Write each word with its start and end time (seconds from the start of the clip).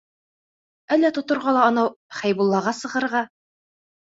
Әллә 0.95 1.11
тоторға 1.17 1.53
ла 1.59 1.67
анау 1.73 1.91
Хәйбуллаға 2.21 2.77
сығырға? 2.81 3.25